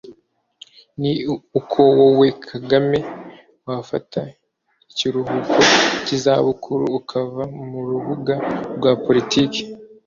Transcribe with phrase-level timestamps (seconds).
[0.99, 1.11] ni
[1.59, 2.97] uko wowe Kagame
[3.67, 4.19] wafata
[4.89, 5.57] ikiruhuko
[6.05, 8.35] kizabukuru ukava murubuga
[8.75, 9.61] rwa politike